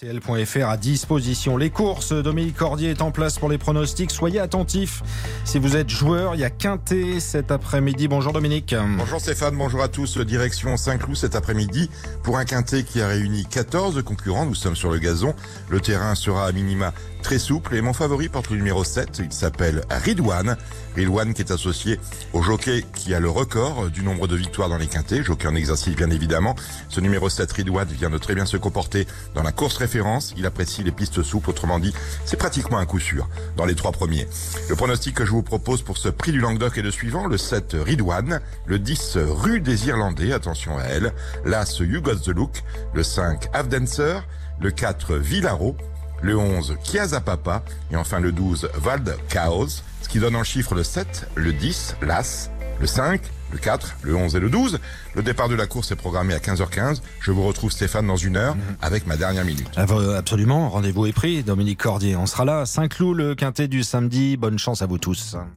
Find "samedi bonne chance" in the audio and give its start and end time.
63.84-64.82